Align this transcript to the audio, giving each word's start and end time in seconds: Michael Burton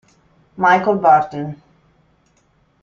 Michael 0.57 0.97
Burton 0.97 1.61